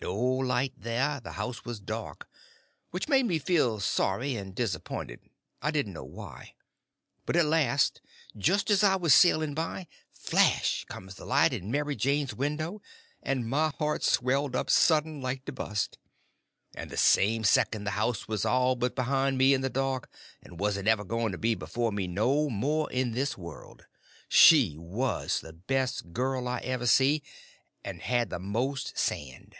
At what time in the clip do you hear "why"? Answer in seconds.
6.04-6.54